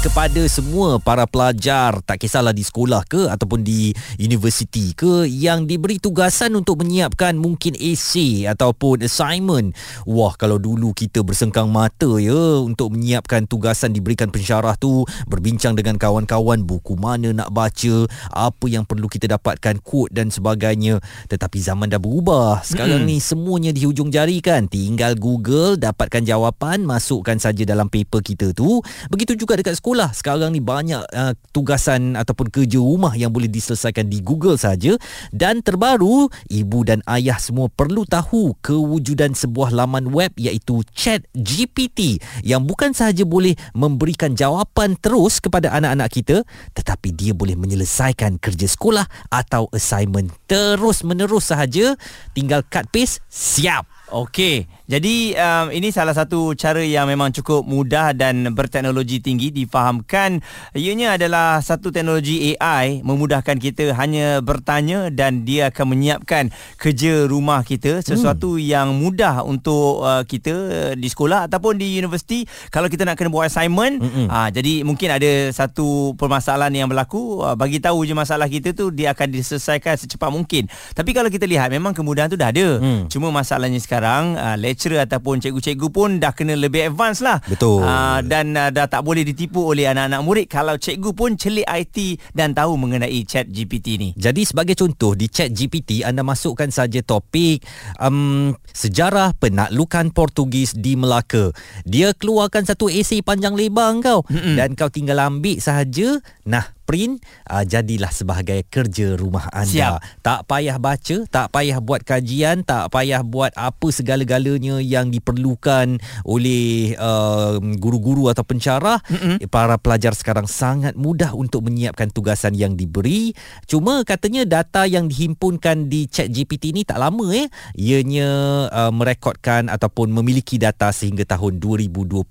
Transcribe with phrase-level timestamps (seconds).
[0.00, 6.00] kepada semua para pelajar tak kisahlah di sekolah ke ataupun di universiti ke yang diberi
[6.00, 9.76] tugasan untuk menyiapkan mungkin essay ataupun assignment.
[10.08, 16.00] Wah kalau dulu kita bersengkang mata ya untuk menyiapkan tugasan diberikan pensyarah tu berbincang dengan
[16.00, 20.96] kawan-kawan buku mana nak baca apa yang perlu kita dapatkan quote dan sebagainya.
[21.28, 22.64] Tetapi zaman dah berubah.
[22.64, 23.10] Sekarang hmm.
[23.12, 24.64] ni semuanya di hujung jari kan.
[24.64, 28.80] Tinggal google dapatkan jawapan masukkan saja dalam paper kita tu.
[29.12, 33.50] Begitu juga dekat sekolah sekolah sekarang ni banyak uh, tugasan ataupun kerja rumah yang boleh
[33.50, 34.94] diselesaikan di Google saja.
[35.34, 42.22] Dan terbaru ibu dan ayah semua perlu tahu kewujudan sebuah laman web iaitu Chat GPT
[42.46, 48.70] yang bukan sahaja boleh memberikan jawapan terus kepada anak-anak kita tetapi dia boleh menyelesaikan kerja
[48.70, 51.98] sekolah atau assignment terus menerus sahaja.
[52.30, 53.90] Tinggal cut paste siap.
[54.10, 60.42] Okey, jadi um, ini salah satu cara yang memang cukup mudah dan berteknologi tinggi difahamkan.
[60.74, 67.62] Ianya adalah satu teknologi AI memudahkan kita hanya bertanya dan dia akan menyiapkan kerja rumah
[67.62, 68.66] kita sesuatu hmm.
[68.66, 72.42] yang mudah untuk uh, kita di sekolah ataupun di universiti
[72.74, 74.02] kalau kita nak kena buat assignment.
[74.02, 74.26] Hmm.
[74.26, 78.90] Uh, jadi mungkin ada satu permasalahan yang berlaku uh, bagi tahu je masalah kita tu
[78.90, 80.66] dia akan diselesaikan secepat mungkin.
[80.98, 82.82] Tapi kalau kita lihat memang kemudahan tu dah ada.
[82.82, 83.06] Hmm.
[83.06, 87.36] Cuma masalahnya sekarang sekarang uh, lecturer ataupun cikgu-cikgu pun dah kena lebih advance lah.
[87.44, 87.84] Betul.
[87.84, 92.16] Uh, dan uh, dah tak boleh ditipu oleh anak-anak murid kalau cikgu pun celik IT
[92.32, 94.08] dan tahu mengenai chat GPT ni.
[94.16, 97.60] Jadi sebagai contoh di chat GPT anda masukkan saja topik
[98.00, 101.52] um, sejarah penaklukan Portugis di Melaka.
[101.84, 104.56] Dia keluarkan satu esei panjang lebar kau Mm-mm.
[104.56, 106.22] dan kau tinggal ambil sahaja.
[106.48, 109.94] Nah, print uh, jadilah sebagai kerja rumah anda.
[109.94, 110.26] Siap.
[110.26, 116.98] Tak payah baca, tak payah buat kajian, tak payah buat apa segala-galanya yang diperlukan oleh
[116.98, 118.98] uh, guru-guru atau pencarah.
[119.06, 119.38] Mm-mm.
[119.46, 123.38] Para pelajar sekarang sangat mudah untuk menyiapkan tugasan yang diberi.
[123.70, 127.46] Cuma katanya data yang dihimpunkan di chat GPT ni tak lama eh.
[127.78, 132.26] Ianya uh, merekodkan ataupun memiliki data sehingga tahun 2021.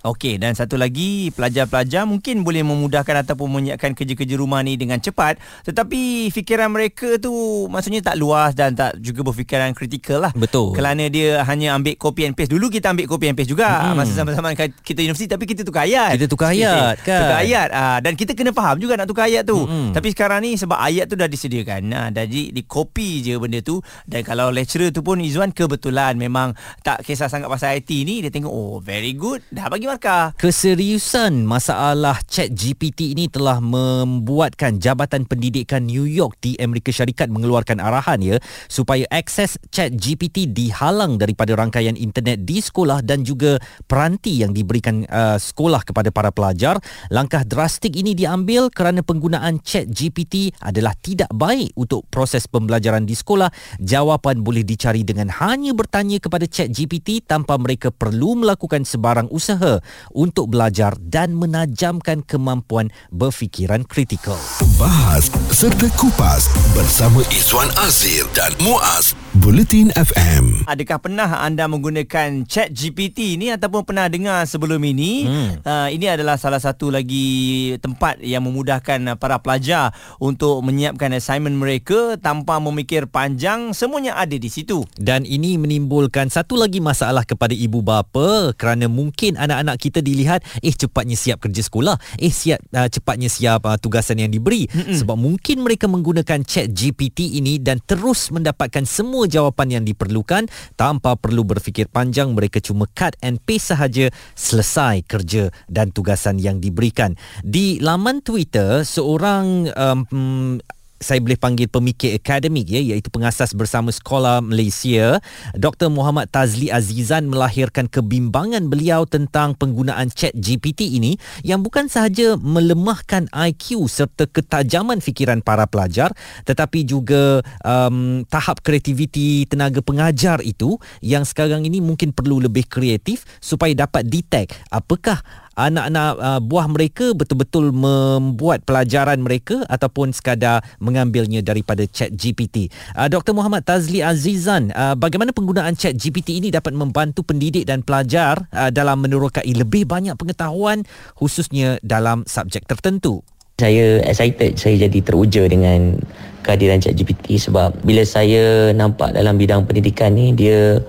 [0.00, 5.02] Okey dan satu lagi pelajar-pelajar mungkin boleh memudahkan ataupun menyiapkan mengerjakan kerja-kerja rumah ni dengan
[5.02, 5.42] cepat.
[5.66, 10.32] Tetapi fikiran mereka tu maksudnya tak luas dan tak juga berfikiran kritikal lah.
[10.38, 10.78] Betul.
[10.78, 12.54] Kerana dia hanya ambil copy and paste.
[12.54, 13.98] Dulu kita ambil copy and paste juga hmm.
[13.98, 16.14] masa sama-sama kita universiti tapi kita tukar ayat.
[16.14, 19.42] Kita tukar ayat kan tukar ayat ah, dan kita kena faham juga nak tukar ayat
[19.42, 19.58] tu.
[19.62, 19.94] Hmm.
[19.94, 23.82] tapi sekarang ni sebab ayat tu dah disediakan nah, jadi di copy je benda tu.
[24.06, 26.54] Dan kalau lecturer tu pun Izzuan kebetulan memang
[26.86, 30.36] tak kisah sangat pasal IT ni dia tengok oh very good dah bagi markah.
[30.36, 37.80] Keseriusan masalah chat GPT ini telah membuatkan Jabatan Pendidikan New York di Amerika Syarikat mengeluarkan
[37.80, 38.36] arahan ya
[38.68, 43.56] supaya akses chat GPT dihalang daripada rangkaian internet di sekolah dan juga
[43.88, 46.76] peranti yang diberikan uh, sekolah kepada para pelajar.
[47.08, 53.16] Langkah drastik ini diambil kerana penggunaan chat GPT adalah tidak baik untuk proses pembelajaran di
[53.16, 53.48] sekolah.
[53.80, 59.78] Jawapan boleh dicari dengan hanya bertanya kepada chat GPT tanpa mereka perlu melakukan sebarang usaha
[60.10, 64.42] untuk belajar dan menajamkan kemampuan berfikir fikiran kritikal.
[64.74, 70.68] Bahas serta kupas bersama Izwan Azir dan Muaz Bulletin FM.
[70.68, 75.24] Adakah pernah anda menggunakan chat GPT ni ataupun pernah dengar sebelum ini?
[75.24, 75.52] Hmm.
[75.64, 82.20] Uh, ini adalah salah satu lagi tempat yang memudahkan para pelajar untuk menyiapkan assignment mereka
[82.20, 83.72] tanpa memikir panjang.
[83.72, 84.84] Semuanya ada di situ.
[85.00, 90.76] Dan ini menimbulkan satu lagi masalah kepada ibu bapa kerana mungkin anak-anak kita dilihat eh
[90.76, 94.92] cepatnya siap kerja sekolah, eh siap uh, cepatnya siap uh, tugasan yang diberi Mm-mm.
[94.92, 100.46] sebab mungkin mereka menggunakan chat GPT ini dan terus mendapatkan semua jawapan yang diperlukan.
[100.74, 106.58] Tanpa perlu berfikir panjang mereka cuma cut and paste sahaja selesai kerja dan tugasan yang
[106.58, 107.14] diberikan.
[107.42, 110.58] Di laman Twitter seorang um,
[111.02, 115.18] saya boleh panggil pemikir akademik ya iaitu pengasas bersama Sekolah Malaysia
[115.58, 122.38] Dr Muhammad Tazli Azizan melahirkan kebimbangan beliau tentang penggunaan chat GPT ini yang bukan sahaja
[122.38, 126.14] melemahkan IQ serta ketajaman fikiran para pelajar
[126.46, 133.26] tetapi juga um, tahap kreativiti tenaga pengajar itu yang sekarang ini mungkin perlu lebih kreatif
[133.42, 135.18] supaya dapat detect apakah
[135.56, 142.72] anak-anak uh, buah mereka betul-betul membuat pelajaran mereka ataupun sekadar mengambilnya daripada chat GPT.
[142.96, 143.36] Uh, Dr.
[143.36, 148.72] Muhammad Tazli Azizan, uh, bagaimana penggunaan chat GPT ini dapat membantu pendidik dan pelajar uh,
[148.72, 150.84] dalam menerokai lebih banyak pengetahuan
[151.16, 153.20] khususnya dalam subjek tertentu?
[153.60, 156.00] Saya excited, saya jadi teruja dengan
[156.42, 160.82] kehadiran ChatGPT sebab bila saya nampak dalam bidang pendidikan ni dia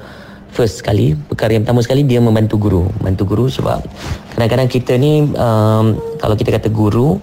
[0.54, 2.86] first sekali perkara yang pertama sekali dia membantu guru.
[3.02, 3.82] Membantu guru sebab
[4.38, 7.18] kadang-kadang kita ni um, kalau kita kata guru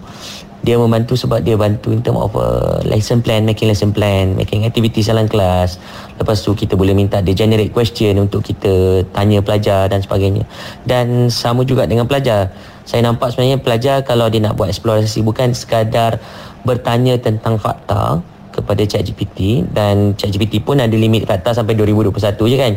[0.60, 4.68] dia membantu sebab dia bantu in term of uh, lesson plan making lesson plan making
[4.68, 5.80] activities dalam kelas.
[6.20, 10.44] Lepas tu kita boleh minta dia generate question untuk kita tanya pelajar dan sebagainya.
[10.84, 12.52] Dan sama juga dengan pelajar.
[12.84, 16.20] Saya nampak sebenarnya pelajar kalau dia nak buat eksplorasi bukan sekadar
[16.60, 22.18] bertanya tentang fakta kepada ChatGPT dan ChatGPT pun ada limit fakta sampai 2021
[22.50, 22.74] je kan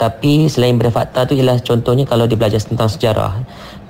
[0.00, 3.42] tapi selain fakta tu ialah contohnya kalau dia belajar tentang sejarah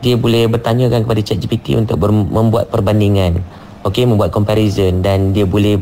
[0.03, 3.39] dia boleh bertanyakan kepada ChatGPT untuk ber, membuat perbandingan
[3.87, 5.79] okey membuat comparison dan dia boleh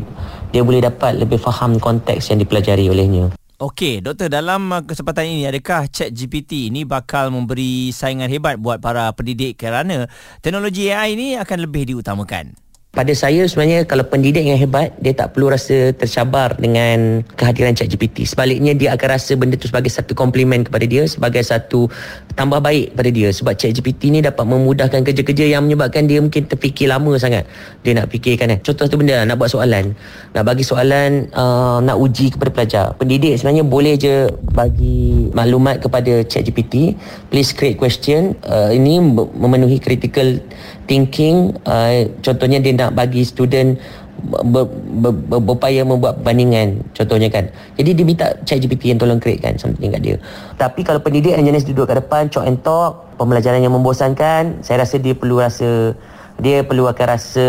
[0.51, 3.31] dia boleh dapat lebih faham konteks yang dipelajari olehnya
[3.61, 9.13] Okey, doktor dalam uh, kesempatan ini adakah ChatGPT ini bakal memberi saingan hebat buat para
[9.13, 10.09] pendidik kerana
[10.41, 12.57] teknologi AI ini akan lebih diutamakan?
[12.91, 18.27] Pada saya sebenarnya kalau pendidik yang hebat dia tak perlu rasa tercabar dengan kehadiran ChatGPT.
[18.27, 21.87] Sebaliknya dia akan rasa benda tu sebagai satu komplimen kepada dia sebagai satu
[22.35, 23.31] tambah baik pada dia.
[23.31, 27.47] Sebab ChatGPT ni dapat memudahkan kerja-kerja yang menyebabkan dia mungkin terfikir lama sangat.
[27.79, 28.59] Dia nak fikirkan eh.
[28.59, 29.95] contoh satu benda nak buat soalan.
[30.35, 32.85] Nak bagi soalan uh, nak uji kepada pelajar.
[32.99, 36.99] Pendidik sebenarnya boleh je bagi maklumat kepada ChatGPT.
[37.31, 38.35] Please create question.
[38.43, 38.99] Uh, ini
[39.31, 40.43] memenuhi critical
[40.91, 41.55] thinking.
[41.63, 43.77] Uh, contohnya dia nak bagi student
[44.25, 47.45] ber, ber, ber, berupaya membuat perbandingan contohnya kan.
[47.77, 50.15] Jadi dia minta chat GPT yang tolong create kan something kat dia.
[50.57, 54.81] Tapi kalau pendidik yang jenis duduk kat depan talk and talk pembelajaran yang membosankan saya
[54.81, 55.93] rasa dia perlu rasa
[56.41, 57.45] dia perlu akan rasa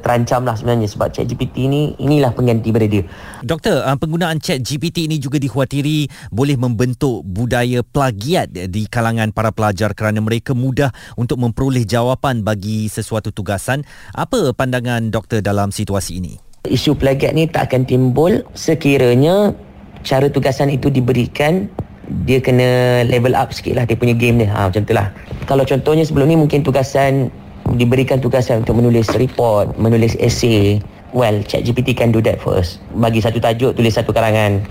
[0.00, 3.04] terancam lah sebenarnya sebab chat GPT ni inilah pengganti pada dia.
[3.44, 9.52] Doktor, uh, penggunaan chat GPT ini juga dikhawatiri boleh membentuk budaya plagiat di kalangan para
[9.52, 10.88] pelajar kerana mereka mudah
[11.20, 13.84] untuk memperoleh jawapan bagi sesuatu tugasan.
[14.16, 16.40] Apa pandangan doktor dalam situasi ini?
[16.64, 19.52] Isu plagiat ni tak akan timbul sekiranya
[20.00, 21.68] cara tugasan itu diberikan
[22.24, 25.14] dia kena level up sikit lah dia punya game dia ha, macam tu lah
[25.46, 27.30] kalau contohnya sebelum ni mungkin tugasan
[27.74, 30.80] diberikan tugasan untuk menulis report, menulis essay,
[31.12, 32.82] well, ChatGPT can do that first.
[32.94, 34.62] Bagi satu tajuk, tulis satu karangan.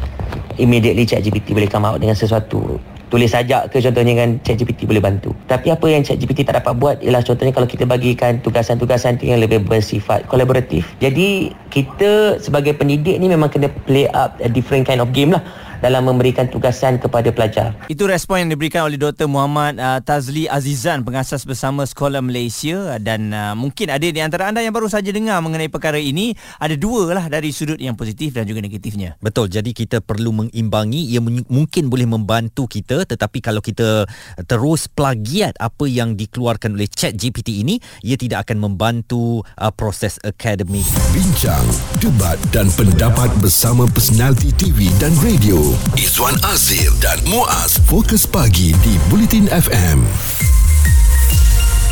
[0.59, 2.79] Immediately ChatGPT boleh come out dengan sesuatu.
[3.09, 5.33] Tulis sajak ke contohnya kan ChatGPT boleh bantu.
[5.49, 9.65] Tapi apa yang ChatGPT tak dapat buat ialah contohnya kalau kita bagikan tugasan-tugasan yang lebih
[9.65, 10.85] bersifat kolaboratif.
[11.01, 15.41] Jadi kita sebagai pendidik ni memang kena play up a different kind of game lah
[15.79, 17.75] dalam memberikan tugasan kepada pelajar.
[17.87, 19.27] Itu respon yang diberikan oleh Dr.
[19.27, 24.59] Muhammad uh, Tazli Azizan, pengasas bersama Sekolah Malaysia dan uh, mungkin ada di antara anda
[24.59, 28.45] yang baru saja dengar mengenai perkara ini, ada dua lah dari sudut yang positif dan
[28.45, 29.15] juga negatifnya.
[29.23, 34.05] Betul, jadi kita perlu mengimbangi, ia mungkin boleh membantu kita tetapi kalau kita
[34.45, 40.19] terus plagiat apa yang dikeluarkan oleh chat GPT ini, ia tidak akan membantu uh, proses
[40.21, 40.85] akademik.
[41.15, 41.63] Bincang,
[42.03, 47.81] debat dan pendapat bersama personaliti TV dan radio Izwan Azir dan Muaz.
[47.85, 50.38] Fokus Pagi di Bulletin FM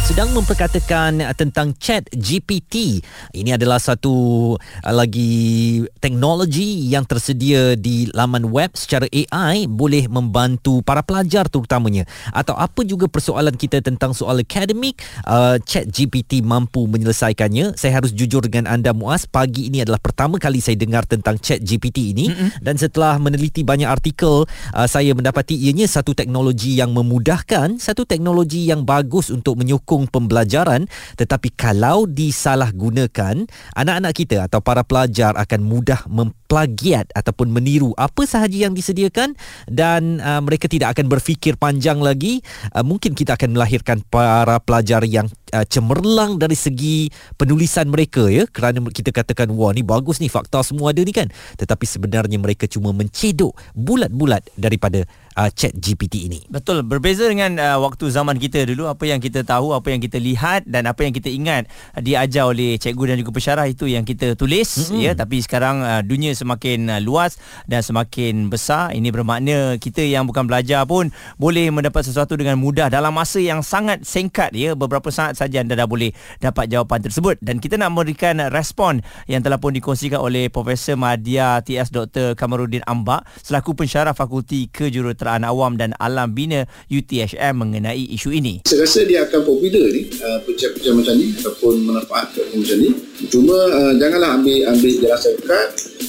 [0.07, 3.03] sedang memperkatakan tentang chat GPT.
[3.35, 10.79] Ini adalah satu uh, lagi teknologi yang tersedia di laman web secara AI boleh membantu
[10.79, 12.07] para pelajar terutamanya.
[12.31, 14.95] Atau apa juga persoalan kita tentang soal akademik,
[15.27, 17.75] uh, chat GPT mampu menyelesaikannya.
[17.75, 21.59] Saya harus jujur dengan anda Muaz, pagi ini adalah pertama kali saya dengar tentang chat
[21.59, 22.63] GPT ini Mm-mm.
[22.63, 28.71] dan setelah meneliti banyak artikel, uh, saya mendapati ianya satu teknologi yang memudahkan, satu teknologi
[28.71, 30.85] yang bagus untuk menyokong mendukung pembelajaran
[31.17, 38.69] tetapi kalau disalahgunakan anak-anak kita atau para pelajar akan mudah memplagiat ataupun meniru apa sahaja
[38.69, 39.33] yang disediakan
[39.65, 42.45] dan uh, mereka tidak akan berfikir panjang lagi.
[42.69, 45.25] Uh, mungkin kita akan melahirkan para pelajar yang
[45.57, 50.61] uh, cemerlang dari segi penulisan mereka ya kerana kita katakan wah ni bagus ni fakta
[50.61, 51.25] semua ada ni kan
[51.57, 56.39] tetapi sebenarnya mereka cuma mencedok bulat-bulat daripada uh, chat GPT ini.
[56.49, 60.17] Betul, berbeza dengan uh, waktu zaman kita dulu apa yang kita tahu, apa yang kita
[60.17, 64.01] lihat dan apa yang kita ingat uh, diajar oleh cikgu dan juga pensyarah itu yang
[64.01, 65.05] kita tulis mm-hmm.
[65.05, 67.37] ya tapi sekarang uh, dunia semakin uh, luas
[67.69, 68.89] dan semakin besar.
[68.97, 73.61] Ini bermakna kita yang bukan belajar pun boleh mendapat sesuatu dengan mudah dalam masa yang
[73.61, 76.11] sangat singkat ya beberapa saat saja anda dah boleh
[76.43, 78.99] dapat jawapan tersebut dan kita nak memberikan respon
[79.31, 82.35] yang telah pun dikongsikan oleh Profesor Madya TS Dr.
[82.35, 88.67] Kamarudin Ambak selaku pensyarah Fakulti Kejuruteraan Awam dan Alam Bina UTHM mengenai isu ini.
[88.67, 92.89] Saya rasa dia akan popular ni, uh, pencet-pencet macam ni ataupun manfaat macam ni.
[93.29, 95.67] Cuma uh, janganlah ambil ambil jelasan dekat,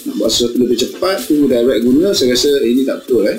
[0.09, 3.23] nak buat sesuatu lebih cepat, tu direct guna, saya rasa ini tak betul.
[3.29, 3.39] Eh.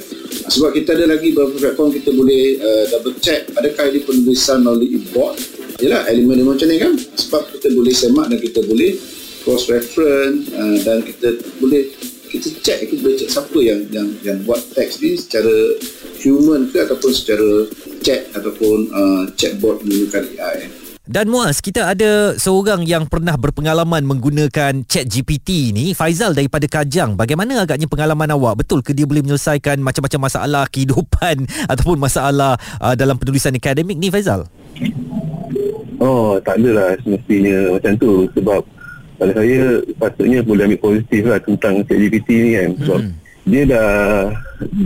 [0.50, 4.98] Sebab kita ada lagi beberapa platform kita boleh uh, double check adakah ini penulisan melalui
[4.98, 5.59] e-board.
[5.80, 6.94] Yalah, elemen macam ni kan.
[6.96, 9.00] Sebab kita boleh semak dan kita boleh
[9.44, 11.90] cross reference uh, dan kita boleh
[12.30, 15.50] kita check kita boleh check siapa yang yang yang buat teks ni secara
[16.22, 17.66] human ke ataupun secara
[18.06, 20.70] chat ataupun uh, chatbot menggunakan AI
[21.10, 27.18] Dan Muaz, kita ada seorang yang pernah berpengalaman menggunakan chat GPT ni, Faizal daripada Kajang.
[27.18, 28.62] Bagaimana agaknya pengalaman awak?
[28.62, 34.14] Betul ke dia boleh menyelesaikan macam-macam masalah kehidupan ataupun masalah uh, dalam penulisan akademik ni
[34.14, 34.46] Faizal?
[36.00, 38.26] Oh, tak adalah semestinya macam tu.
[38.36, 38.62] Sebab
[39.20, 42.70] pada saya patutnya boleh ambil positif lah tentang ChatGPT ni kan.
[42.80, 43.14] Sebab hmm.
[43.48, 43.90] dia dah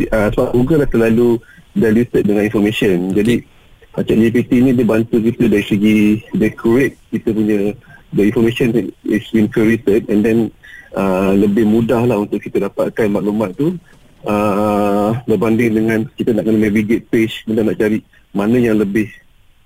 [0.09, 1.29] uh, sebab Google dah terlalu
[1.77, 3.13] diluted dengan information.
[3.13, 3.45] Jadi
[3.93, 5.97] uh, ChatGPT ni dia bantu kita dari segi
[6.33, 7.77] dia create kita punya
[8.13, 8.73] the information
[9.05, 10.49] is been curated and then
[10.97, 13.77] uh, lebih mudah lah untuk kita dapatkan maklumat tu
[14.25, 17.99] uh, berbanding dengan kita nak kena navigate page kita nak cari
[18.33, 19.09] mana yang lebih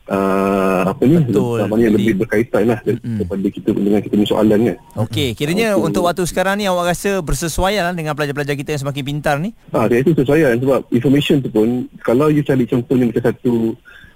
[0.08, 1.68] uh, apa ni Betul.
[1.80, 3.18] yang lebih berkaitan lah mm-hmm.
[3.20, 4.78] daripada kita dengan kita punya soalan kan.
[5.08, 5.86] Okey, kiranya Okey.
[5.92, 9.52] untuk waktu sekarang ni awak rasa bersesuaian lah dengan pelajar-pelajar kita yang semakin pintar ni?
[9.76, 13.54] Ah, dia itu sesuaian sebab information tu pun kalau you cari contohnya macam satu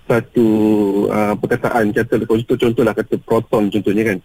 [0.09, 0.47] satu
[1.07, 4.17] uh, perkataan contoh contoh contohlah kata proton contohnya kan.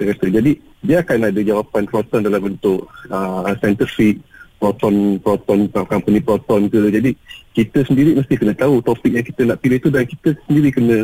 [0.00, 0.52] Dia kata jadi
[0.82, 4.18] dia akan ada jawapan proton dalam bentuk uh, scientific
[4.62, 7.10] proton proton company proton ke jadi
[7.52, 10.96] kita sendiri mesti kena tahu topik yang kita nak pilih tu dan kita sendiri kena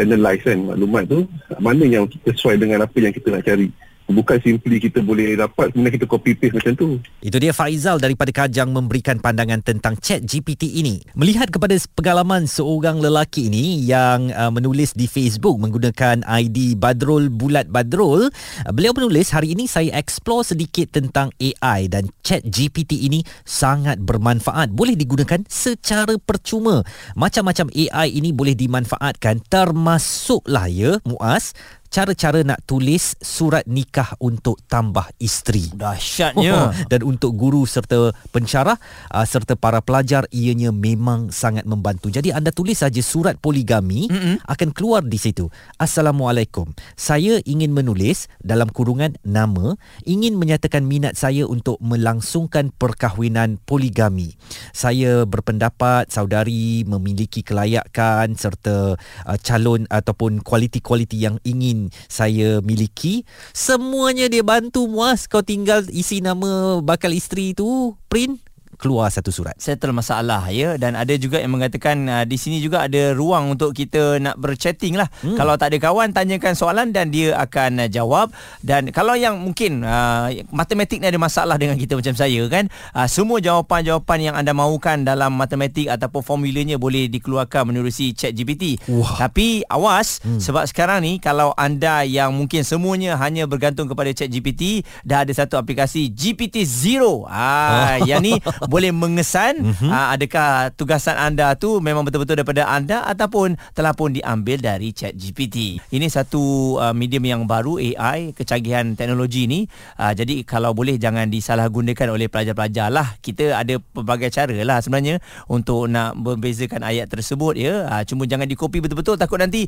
[0.00, 1.28] analyse kan maklumat tu.
[1.60, 3.68] Mana yang kita sesuai dengan apa yang kita nak cari
[4.12, 6.88] bukan simply kita boleh dapat kemudian kita copy paste macam tu
[7.22, 11.02] Itu dia Faizal daripada Kajang memberikan pandangan tentang chat GPT ini.
[11.14, 17.68] Melihat kepada pengalaman seorang lelaki ini yang uh, menulis di Facebook menggunakan ID Badrul Bulat
[17.68, 23.20] Badrul, uh, beliau menulis hari ini saya explore sedikit tentang AI dan chat GPT ini
[23.44, 24.72] sangat bermanfaat.
[24.72, 26.82] Boleh digunakan secara percuma.
[27.14, 31.52] Macam-macam AI ini boleh dimanfaatkan termasuklah ya Muaz
[31.90, 35.74] cara-cara nak tulis surat nikah untuk tambah isteri.
[35.74, 36.86] Dahsyatnya.
[36.86, 38.78] Dan untuk guru serta pensyarah
[39.10, 42.08] uh, serta para pelajar ianya memang sangat membantu.
[42.08, 44.46] Jadi anda tulis saja surat poligami mm-hmm.
[44.46, 45.50] akan keluar di situ.
[45.76, 46.70] Assalamualaikum.
[46.94, 49.74] Saya ingin menulis dalam kurungan nama
[50.06, 54.38] ingin menyatakan minat saya untuk melangsungkan perkahwinan poligami.
[54.70, 58.94] Saya berpendapat saudari memiliki kelayakan serta
[59.26, 61.79] uh, calon ataupun kualiti-kualiti yang ingin
[62.10, 63.24] saya miliki.
[63.56, 65.24] Semuanya dia bantu muas.
[65.24, 68.36] Kau tinggal isi nama bakal isteri tu, print,
[68.80, 69.52] keluar satu surat.
[69.60, 73.76] settle masalah ya dan ada juga yang mengatakan uh, di sini juga ada ruang untuk
[73.76, 75.36] kita nak berchatting lah hmm.
[75.36, 78.32] kalau tak ada kawan tanyakan soalan dan dia akan uh, jawab
[78.64, 83.04] dan kalau yang mungkin uh, matematik ni ada masalah dengan kita macam saya kan uh,
[83.04, 89.20] semua jawapan-jawapan yang anda mahukan dalam matematik ataupun formulanya boleh dikeluarkan menerusi chat GPT Wah.
[89.20, 90.40] tapi awas hmm.
[90.40, 95.32] sebab sekarang ni kalau anda yang mungkin semuanya hanya bergantung kepada chat GPT dah ada
[95.36, 99.90] satu aplikasi GPT Zero ah yang ni boleh mengesan mm-hmm.
[99.90, 105.18] aa, adakah tugasan anda tu memang betul-betul daripada anda ataupun telah pun diambil dari chat
[105.18, 105.82] GPT.
[105.90, 109.66] Ini satu uh, medium yang baru AI, kecanggihan teknologi ni.
[109.98, 113.18] Uh, jadi kalau boleh jangan disalahgunakan oleh pelajar-pelajar lah.
[113.18, 115.18] Kita ada pelbagai cara lah sebenarnya
[115.50, 117.90] untuk nak membezakan ayat tersebut ya.
[117.90, 119.66] Uh, cuma jangan dikopi betul-betul takut nanti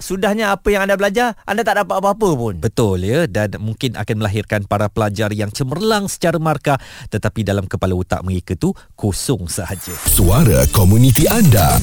[0.00, 2.54] sudahnya apa yang anda belajar anda tak dapat apa-apa pun.
[2.58, 6.78] Betul ya dan mungkin akan melahirkan para pelajar yang cemerlang secara markah
[7.12, 9.94] tetapi dalam kepala otak mereka tu kosong sahaja.
[10.08, 11.76] Suara komuniti anda.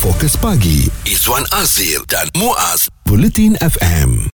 [0.00, 4.28] Fokus pagi Izwan Azir dan Muaz Bulletin FM.